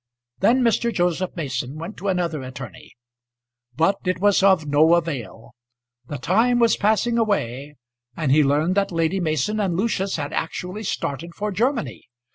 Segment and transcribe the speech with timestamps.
[0.39, 0.91] Then Mr.
[0.91, 2.93] Joseph Mason went to another attorney;
[3.75, 5.51] but it was of no avail.
[6.07, 7.75] The time was passing away,
[8.17, 12.05] and he learned that Lady Mason and Lucius had actually started for Germany.